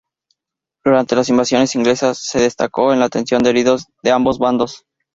Durante 0.83 1.15
las 1.15 1.29
Invasiones 1.29 1.75
Inglesas 1.75 2.17
se 2.17 2.39
destacó 2.39 2.91
en 2.91 2.97
la 2.99 3.05
atención 3.05 3.43
de 3.43 3.51
heridos 3.51 3.85
de 4.01 4.09
ambos 4.09 4.39
bandos. 4.39 4.83